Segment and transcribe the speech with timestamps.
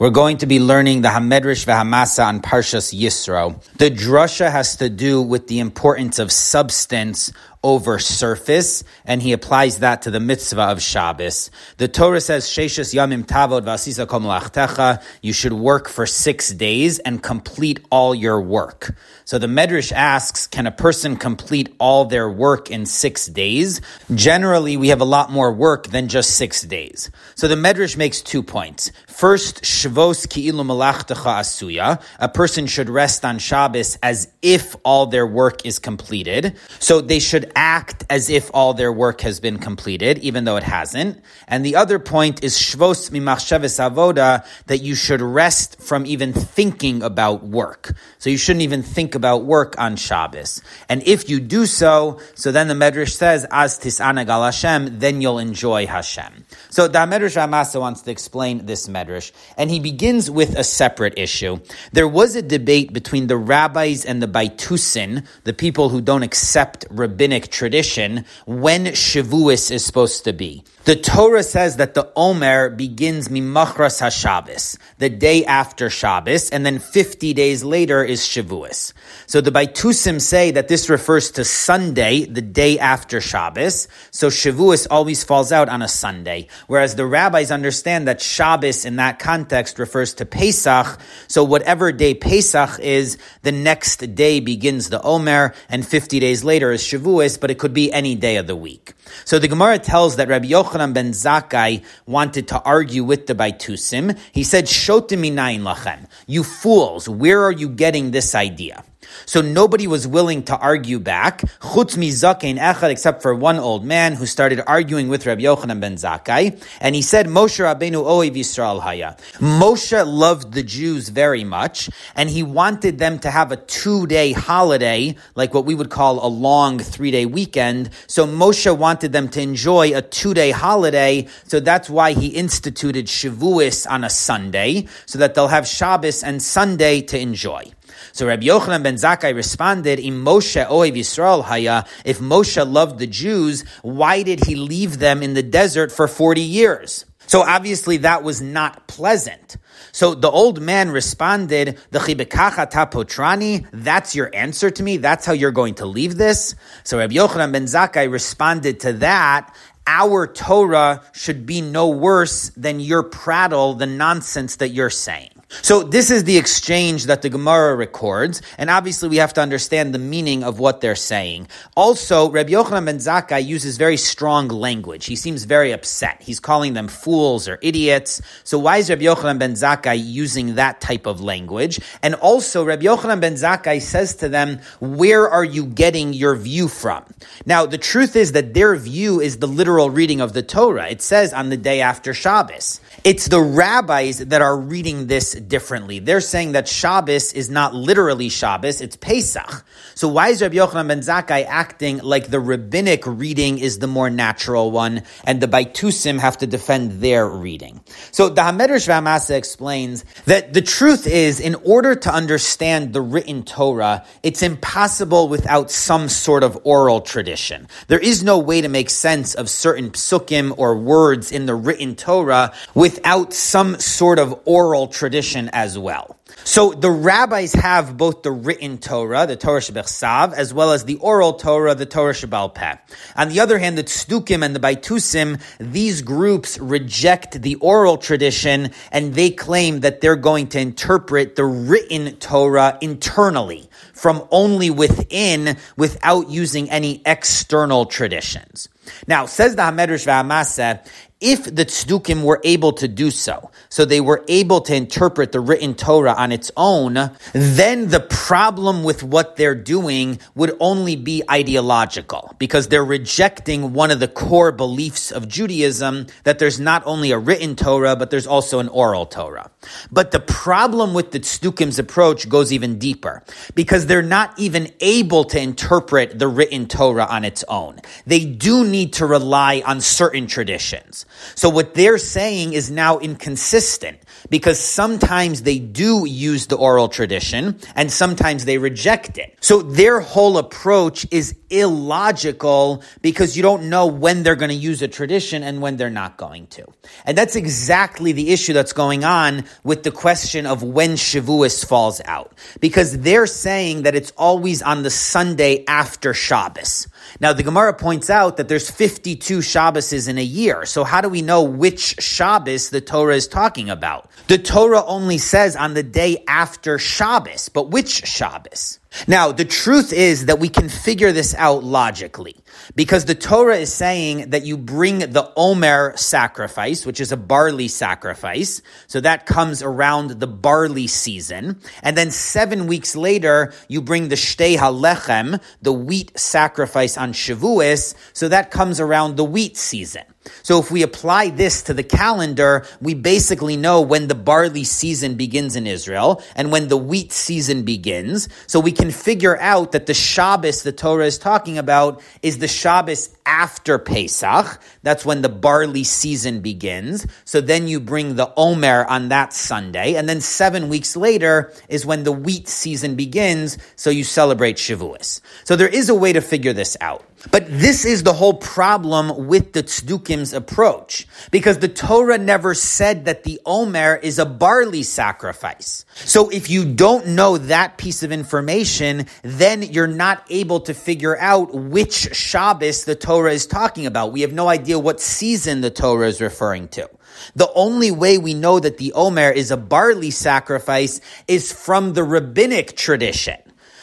[0.00, 3.62] We're going to be learning the Hamedrish Vahamasa on Parshas Yisro.
[3.74, 7.30] The drasha has to do with the importance of substance
[7.62, 11.50] over surface, and he applies that to the mitzvah of Shabbos.
[11.76, 17.80] The Torah says, Sheshus Yamim Tavod Vasisa you should work for six days and complete
[17.90, 18.94] all your work.
[19.24, 23.80] So the Medrash asks, can a person complete all their work in six days?
[24.14, 27.10] Generally, we have a lot more work than just six days.
[27.34, 28.90] So the Medrash makes two points.
[29.06, 35.26] First, Shvos Ki'ilu Malachtecha Asuya, a person should rest on Shabbos as if all their
[35.26, 36.56] work is completed.
[36.78, 40.62] So they should act as if all their work has been completed, even though it
[40.62, 41.20] hasn't.
[41.48, 47.02] And the other point is shvos mimachsheves avoda, that you should rest from even thinking
[47.02, 47.94] about work.
[48.18, 50.62] So you shouldn't even think about work on Shabbos.
[50.88, 55.20] And if you do so, so then the Medrash says, as tisana gal Hashem, then
[55.20, 56.44] you'll enjoy Hashem.
[56.70, 61.18] So the Medrash Ramasa wants to explain this Medrash, and he begins with a separate
[61.18, 61.60] issue.
[61.92, 66.84] There was a debate between the rabbis and the Baitusim, the people who don't accept
[66.90, 70.64] rabbinic rabbinic tradition when Shavuos is supposed to be.
[70.84, 76.78] The Torah says that the Omer begins Mimachras HaShabbos, the day after Shabbos, and then
[76.78, 78.94] 50 days later is Shavuos.
[79.26, 84.86] So the Baitusim say that this refers to Sunday, the day after Shabbos, so Shavuos
[84.90, 89.78] always falls out on a Sunday, whereas the rabbis understand that Shabbos in that context
[89.78, 95.86] refers to Pesach, so whatever day Pesach is, the next day begins the Omer, and
[95.86, 98.94] 50 days later is Shavuos, but it could be any day of the week.
[99.24, 104.18] So the Gemara tells that Rabbi Yochanan ben Zakkai wanted to argue with the Baitusim.
[104.32, 105.22] He said, Shotim
[105.62, 106.06] lachem.
[106.26, 108.84] You fools, where are you getting this idea?
[109.26, 115.08] So nobody was willing to argue back, except for one old man who started arguing
[115.08, 119.16] with Rabbi Yochanan ben Zakkai, and he said, Moshe Rabbeinu oiv Yisrael haya.
[119.38, 125.16] Moshe loved the Jews very much, and he wanted them to have a two-day holiday,
[125.34, 127.90] like what we would call a long three-day weekend.
[128.06, 133.90] So Moshe wanted them to enjoy a two-day holiday, so that's why he instituted Shavuos
[133.90, 137.70] on a Sunday, so that they'll have Shabbos and Sunday to enjoy.
[138.12, 143.06] So Rabbi Yochanan ben Zakkai responded, "Im Moshe ohev Yisrael haya." If Moshe loved the
[143.06, 147.04] Jews, why did he leave them in the desert for forty years?
[147.26, 149.56] So obviously that was not pleasant.
[149.92, 154.96] So the old man responded, "The chibekacha tapotrani." That's your answer to me.
[154.96, 156.54] That's how you're going to leave this.
[156.82, 159.54] So Rabbi Yochanan ben Zakkai responded to that.
[159.86, 165.30] Our Torah should be no worse than your prattle, the nonsense that you're saying.
[165.62, 169.92] So this is the exchange that the Gemara records, and obviously we have to understand
[169.92, 171.48] the meaning of what they're saying.
[171.76, 175.06] Also, Rabbi Yochanan ben Zakkai uses very strong language.
[175.06, 176.22] He seems very upset.
[176.22, 178.22] He's calling them fools or idiots.
[178.44, 181.80] So why is Rabbi Yochanan ben Zakkai using that type of language?
[182.02, 186.68] And also, Rabbi Yochanan ben Zakkai says to them, where are you getting your view
[186.68, 187.04] from?
[187.44, 190.88] Now, the truth is that their view is the literal reading of the Torah.
[190.88, 192.80] It says on the day after Shabbos.
[193.02, 195.98] It's the rabbis that are reading this differently.
[195.98, 199.64] They're saying that Shabbos is not literally Shabbos, it's Pesach.
[199.94, 204.10] So why is Rabbi Yochanan ben Zakkai acting like the rabbinic reading is the more
[204.10, 207.80] natural one, and the Baitusim have to defend their reading?
[208.12, 213.42] So the Hamedrash Vamasa explains that the truth is, in order to understand the written
[213.42, 217.68] Torah, it's impossible without some sort of oral tradition.
[217.88, 221.94] There is no way to make sense of certain psukim or words in the written
[221.94, 226.16] Torah without some sort of oral tradition tradition as well.
[226.44, 230.96] So the rabbis have both the written Torah, the Torah Shebechsav, as well as the
[230.96, 232.76] oral Torah, the Torah Shebal Peh.
[233.16, 238.70] On the other hand, the Tzdukim and the Baitusim, these groups reject the oral tradition
[238.92, 245.56] and they claim that they're going to interpret the written Torah internally, from only within,
[245.76, 248.68] without using any external traditions.
[249.06, 250.84] Now, says the Hamedrash V'Amasa,
[251.20, 255.40] if the tzdukim were able to do so, so they were able to interpret the
[255.40, 261.22] written Torah on its own, then the problem with what they're doing would only be
[261.30, 267.10] ideological, because they're rejecting one of the core beliefs of Judaism that there's not only
[267.10, 269.50] a written Torah, but there's also an oral Torah.
[269.92, 273.22] But the problem with the tzedukim's approach goes even deeper,
[273.54, 277.80] because they're not even able to interpret the written Torah on its own.
[278.06, 281.04] They do need to rely on certain traditions.
[281.34, 283.98] So what they're saying is now inconsistent
[284.28, 289.36] because sometimes they do use the oral tradition and sometimes they reject it.
[289.40, 294.82] So their whole approach is illogical because you don't know when they're going to use
[294.82, 296.66] a tradition and when they're not going to.
[297.04, 302.00] And that's exactly the issue that's going on with the question of when Shavuos falls
[302.04, 302.34] out.
[302.60, 306.88] Because they're saying that it's always on the Sunday after Shabbos.
[307.20, 310.64] Now, the Gemara points out that there's 52 Shabbases in a year.
[310.66, 314.10] So how do we know which Shabbos the Torah is talking about?
[314.28, 318.78] The Torah only says on the day after Shabbos, but which Shabbos?
[319.06, 322.36] Now, the truth is that we can figure this out logically
[322.74, 327.68] because the Torah is saying that you bring the Omer sacrifice, which is a barley
[327.68, 328.62] sacrifice.
[328.86, 331.60] So that comes around the barley season.
[331.82, 337.94] And then seven weeks later, you bring the Shtei HaLechem, the wheat sacrifice on Shavuos.
[338.12, 340.04] So that comes around the wheat season.
[340.42, 345.14] So if we apply this to the calendar, we basically know when the barley season
[345.14, 348.28] begins in Israel and when the wheat season begins.
[348.46, 352.48] So we can figure out that the Shabbos the Torah is talking about is the
[352.48, 354.60] Shabbos after Pesach.
[354.82, 357.06] That's when the barley season begins.
[357.24, 359.94] So then you bring the Omer on that Sunday.
[359.94, 363.58] And then seven weeks later is when the wheat season begins.
[363.76, 365.20] So you celebrate Shavuos.
[365.44, 367.04] So there is a way to figure this out.
[367.30, 371.06] But this is the whole problem with the Tzedukim's approach.
[371.30, 375.84] Because the Torah never said that the Omer is a barley sacrifice.
[375.94, 381.18] So if you don't know that piece of information, then you're not able to figure
[381.18, 384.12] out which Shabbos the Torah is talking about.
[384.12, 386.88] We have no idea what season the Torah is referring to.
[387.34, 392.04] The only way we know that the Omer is a barley sacrifice is from the
[392.04, 393.36] rabbinic tradition.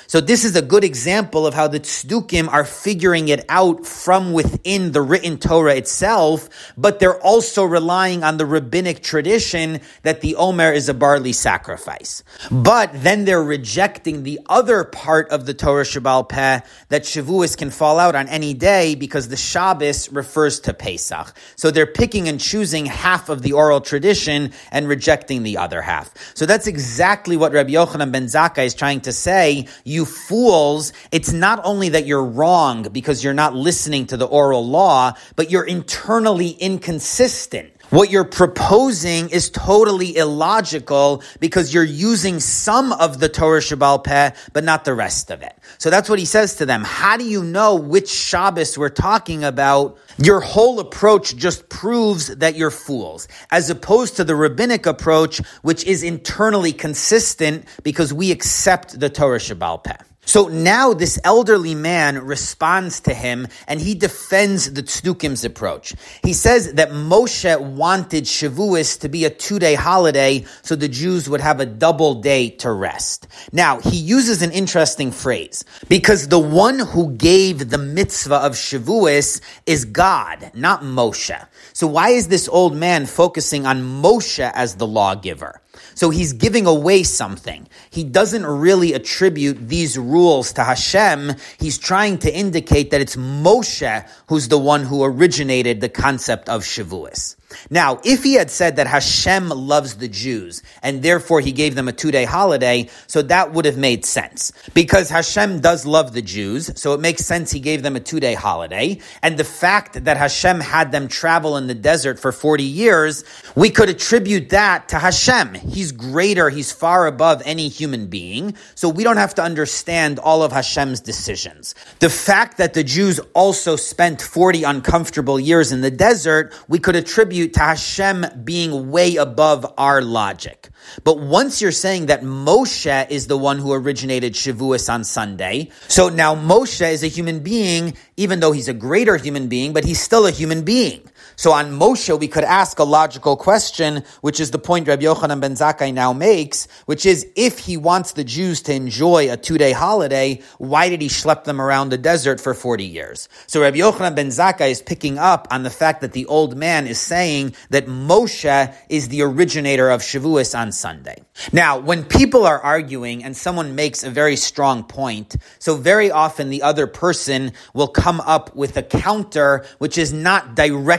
[0.07, 4.31] So this is a good example of how the tzdukim are figuring it out from
[4.31, 10.37] within the written Torah itself, but they're also relying on the rabbinic tradition that the
[10.37, 12.23] Omer is a barley sacrifice.
[12.49, 17.69] But then they're rejecting the other part of the Torah Shabbal Peh that Shavuos can
[17.69, 21.33] fall out on any day because the Shabbos refers to Pesach.
[21.57, 26.13] So they're picking and choosing half of the oral tradition and rejecting the other half.
[26.33, 29.67] So that's exactly what Rabbi Yochanan ben Zakkai is trying to say.
[29.83, 34.25] You you fools, it's not only that you're wrong because you're not listening to the
[34.25, 37.73] oral law, but you're internally inconsistent.
[37.89, 44.31] What you're proposing is totally illogical because you're using some of the Torah Shabbal Peh,
[44.51, 45.57] but not the rest of it.
[45.77, 46.83] So that's what he says to them.
[46.83, 49.97] How do you know which Shabbos we're talking about?
[50.17, 55.85] Your whole approach just proves that you're fools, as opposed to the rabbinic approach, which
[55.85, 59.95] is internally consistent because we accept the Torah Shabbal Peh.
[60.27, 65.95] So now this elderly man responds to him and he defends the Tzedukim's approach.
[66.21, 71.39] He says that Moshe wanted Shavuos to be a two-day holiday so the Jews would
[71.39, 73.29] have a double day to rest.
[73.53, 79.39] Now, he uses an interesting phrase because the one who gave the mitzvah of Shavuos
[79.65, 81.47] is God, not Moshe.
[81.71, 85.61] So why is this old man focusing on Moshe as the lawgiver?
[85.97, 87.67] So he's giving away something.
[87.89, 91.33] He doesn't really attribute these rules to Hashem.
[91.57, 96.61] He's trying to indicate that it's Moshe who's the one who originated the concept of
[96.61, 97.35] Shavuos.
[97.69, 101.87] Now, if he had said that Hashem loves the Jews and therefore he gave them
[101.87, 104.51] a two day holiday, so that would have made sense.
[104.73, 108.19] Because Hashem does love the Jews, so it makes sense he gave them a two
[108.19, 108.99] day holiday.
[109.23, 113.23] And the fact that Hashem had them travel in the desert for 40 years,
[113.55, 115.53] we could attribute that to Hashem.
[115.53, 120.43] He's greater, he's far above any human being, so we don't have to understand all
[120.43, 121.75] of Hashem's decisions.
[121.99, 126.95] The fact that the Jews also spent 40 uncomfortable years in the desert, we could
[126.95, 130.69] attribute attribute to Hashem being way above our logic.
[131.03, 136.09] But once you're saying that Moshe is the one who originated Shavuos on Sunday, so
[136.09, 140.01] now Moshe is a human being, even though he's a greater human being, but he's
[140.01, 141.01] still a human being.
[141.35, 145.39] So on Moshe, we could ask a logical question, which is the point Rabbi Yochanan
[145.39, 149.71] ben Zakkai now makes, which is if he wants the Jews to enjoy a two-day
[149.71, 153.29] holiday, why did he schlep them around the desert for 40 years?
[153.45, 156.87] So Rabbi Yochanan ben Zakkai is picking up on the fact that the old man
[156.87, 161.23] is saying that Moshe is the originator of Shavuos on Sunday.
[161.51, 166.49] Now, when people are arguing and someone makes a very strong point, so very often
[166.49, 170.55] the other person will come up with a counter which is not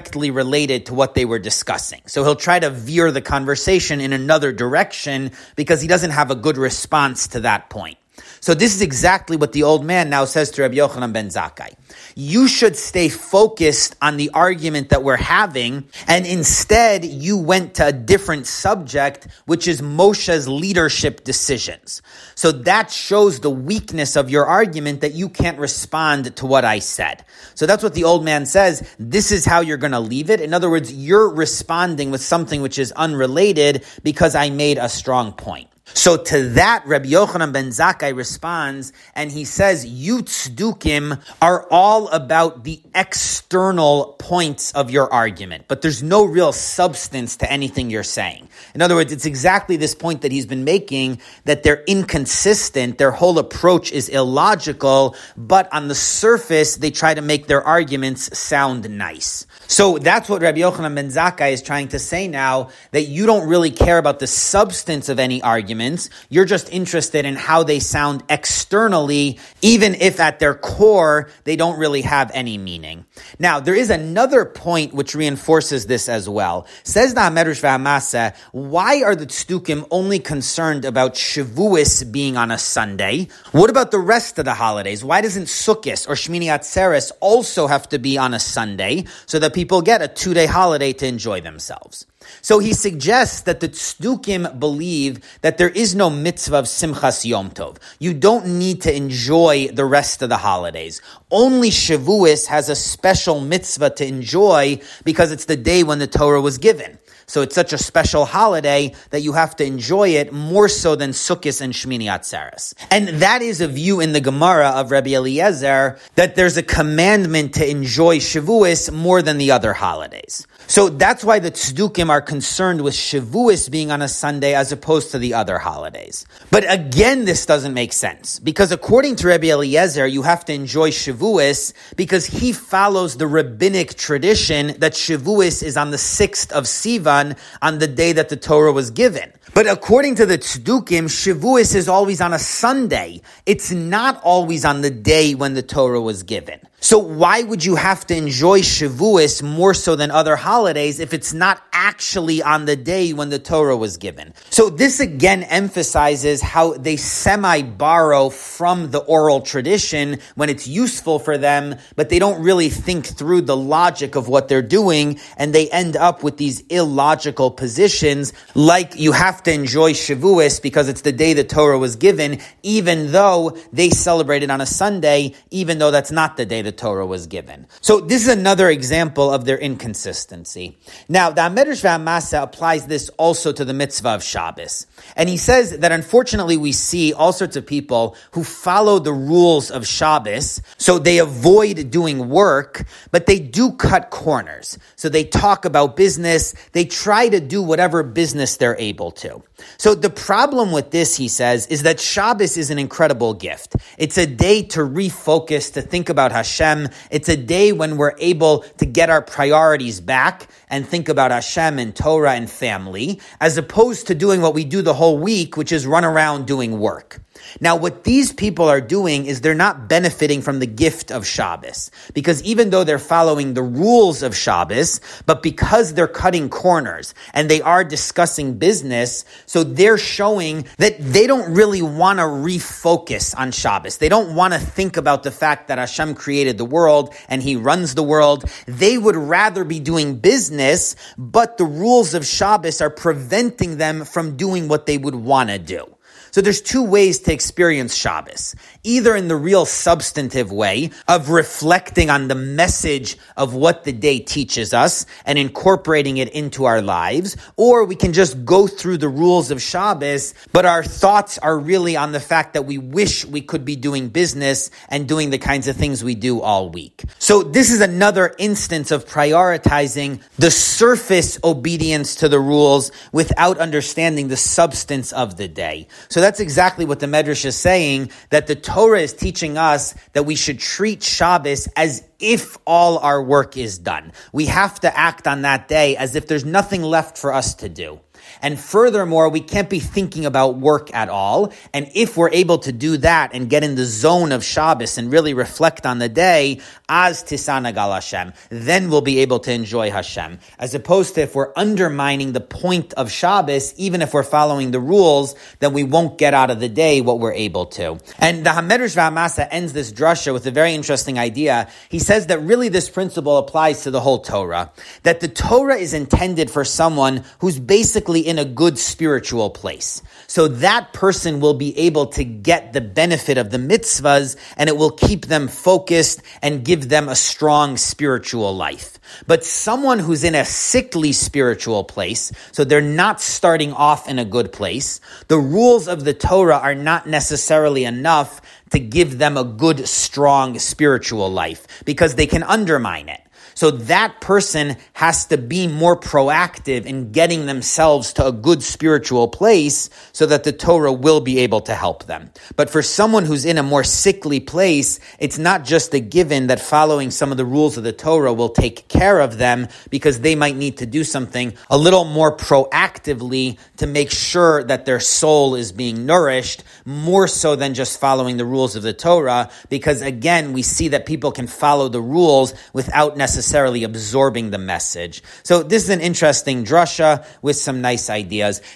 [0.08, 2.00] directly related to what they were discussing.
[2.06, 6.34] So he'll try to veer the conversation in another direction because he doesn't have a
[6.34, 7.98] good response to that point.
[8.40, 11.74] So this is exactly what the old man now says to Rabbi Yochanan ben Zakkai.
[12.14, 17.86] You should stay focused on the argument that we're having, and instead you went to
[17.86, 22.02] a different subject, which is Moshe's leadership decisions.
[22.34, 26.78] So that shows the weakness of your argument that you can't respond to what I
[26.78, 27.24] said.
[27.54, 28.88] So that's what the old man says.
[28.98, 30.40] This is how you're going to leave it.
[30.40, 35.32] In other words, you're responding with something which is unrelated because I made a strong
[35.32, 35.68] point.
[35.94, 42.08] So to that, Rabbi Yochanan ben Zakkai responds, and he says, "You tzdukim are all
[42.08, 48.02] about the external points of your argument, but there's no real substance to anything you're
[48.02, 48.48] saying.
[48.74, 53.10] In other words, it's exactly this point that he's been making that they're inconsistent, their
[53.10, 58.88] whole approach is illogical, but on the surface, they try to make their arguments sound
[58.90, 59.46] nice.
[59.66, 63.48] So that's what Rabbi Yochanan ben Zakkai is trying to say now, that you don't
[63.48, 65.42] really care about the substance of any
[65.78, 66.10] arguments.
[66.28, 71.78] You're just interested in how they sound externally, even if at their core, they don't
[71.78, 73.04] really have any meaning.
[73.38, 76.66] Now, there is another point which reinforces this as well.
[76.82, 82.58] Says the HaMedrash VaHaMasa, why are the Tzdukim only concerned about Shavuos being on a
[82.58, 83.28] Sunday?
[83.52, 85.04] What about the rest of the holidays?
[85.04, 89.54] Why doesn't Sukkot or Shmini Atzeres also have to be on a Sunday so that
[89.54, 92.06] people get a two day holiday to enjoy themselves.
[92.42, 97.50] So he suggests that the tzdukim believe that there is no mitzvah of simchas yom
[97.50, 97.78] tov.
[97.98, 101.00] You don't need to enjoy the rest of the holidays.
[101.30, 106.40] Only Shavuos has a special mitzvah to enjoy because it's the day when the Torah
[106.40, 106.98] was given.
[107.28, 111.10] So it's such a special holiday that you have to enjoy it more so than
[111.10, 112.72] Sukkot and Shmini Atzeres.
[112.90, 117.54] And that is a view in the Gemara of Rabbi Eliezer that there's a commandment
[117.54, 120.46] to enjoy Shavuos more than the other holidays.
[120.68, 125.10] So that's why the tzdukim are concerned with Shavuos being on a Sunday as opposed
[125.12, 126.26] to the other holidays.
[126.50, 130.90] But again, this doesn't make sense because according to Rabbi Eliezer, you have to enjoy
[130.90, 137.17] Shavuos because he follows the rabbinic tradition that Shavuos is on the sixth of Sivan
[137.62, 139.32] on the day that the Torah was given.
[139.54, 143.22] But according to the tzdukim, Shavuos is always on a Sunday.
[143.46, 146.60] It's not always on the day when the Torah was given.
[146.80, 151.32] So why would you have to enjoy Shavuos more so than other holidays if it's
[151.32, 154.32] not actually on the day when the Torah was given?
[154.50, 161.36] So this again emphasizes how they semi-borrow from the oral tradition when it's useful for
[161.36, 165.68] them, but they don't really think through the logic of what they're doing, and they
[165.70, 171.10] end up with these illogical positions like you have to enjoy Shavuos because it's the
[171.10, 175.90] day the Torah was given, even though they celebrate it on a Sunday, even though
[175.90, 177.66] that's not the day the Torah was given.
[177.80, 180.76] So this is another example of their inconsistency.
[181.08, 184.86] Now, the HaMedrash VaHaMasa applies this also to the mitzvah of Shabbos.
[185.16, 189.70] And he says that unfortunately we see all sorts of people who follow the rules
[189.70, 194.76] of Shabbos, so they avoid doing work, but they do cut corners.
[194.96, 199.42] So they talk about business, they try to do whatever business they're able to.
[199.76, 203.76] So the problem with this, he says, is that Shabbos is an incredible gift.
[203.96, 206.88] It's a day to refocus, to think about Hashem.
[207.10, 211.78] It's a day when we're able to get our priorities back and think about Hashem
[211.78, 215.72] and Torah and family, as opposed to doing what we do the whole week, which
[215.72, 217.20] is run around doing work.
[217.60, 221.90] Now, what these people are doing is they're not benefiting from the gift of Shabbos.
[222.12, 227.48] Because even though they're following the rules of Shabbos, but because they're cutting corners and
[227.48, 233.50] they are discussing business, so they're showing that they don't really want to refocus on
[233.50, 233.96] Shabbos.
[233.96, 237.56] They don't want to think about the fact that Hashem created the world and He
[237.56, 238.44] runs the world.
[238.66, 244.36] They would rather be doing business, but the rules of Shabbos are preventing them from
[244.36, 245.97] doing what they would want to do.
[246.30, 248.54] So there's two ways to experience Shabbos.
[248.84, 254.18] Either in the real substantive way of reflecting on the message of what the day
[254.18, 259.08] teaches us and incorporating it into our lives, or we can just go through the
[259.08, 263.40] rules of Shabbos, but our thoughts are really on the fact that we wish we
[263.40, 267.02] could be doing business and doing the kinds of things we do all week.
[267.18, 274.28] So this is another instance of prioritizing the surface obedience to the rules without understanding
[274.28, 275.88] the substance of the day.
[276.08, 279.94] So so that's exactly what the Medrash is saying, that the Torah is teaching us
[280.14, 284.10] that we should treat Shabbos as if all our work is done.
[284.32, 287.68] We have to act on that day as if there's nothing left for us to
[287.68, 288.00] do.
[288.42, 291.52] And furthermore, we can't be thinking about work at all.
[291.72, 295.12] And if we're able to do that and get in the zone of Shabbos and
[295.12, 300.38] really reflect on the day, as tisanagal Hashem, then we'll be able to enjoy Hashem.
[300.58, 304.80] As opposed to if we're undermining the point of Shabbos, even if we're following the
[304.80, 307.98] rules, then we won't get out of the day what we're able to.
[308.18, 311.68] And the Hamedrash V'Hamasa ends this drasha with a very interesting idea.
[311.88, 314.72] He says that really this principle applies to the whole Torah.
[315.02, 320.02] That the Torah is intended for someone who's basically in a good spiritual place.
[320.26, 324.76] So that person will be able to get the benefit of the mitzvahs and it
[324.76, 328.98] will keep them focused and give them a strong spiritual life.
[329.26, 334.26] But someone who's in a sickly spiritual place, so they're not starting off in a
[334.26, 338.42] good place, the rules of the Torah are not necessarily enough
[338.72, 343.22] to give them a good, strong spiritual life because they can undermine it.
[343.58, 349.26] So that person has to be more proactive in getting themselves to a good spiritual
[349.26, 352.30] place so that the Torah will be able to help them.
[352.54, 356.60] But for someone who's in a more sickly place, it's not just a given that
[356.60, 360.36] following some of the rules of the Torah will take care of them because they
[360.36, 365.56] might need to do something a little more proactively to make sure that their soul
[365.56, 370.52] is being nourished more so than just following the rules of the Torah because again,
[370.52, 375.22] we see that people can follow the rules without necessarily necessarily absorbing the message.
[375.42, 378.60] So this is an interesting drasha with some nice ideas.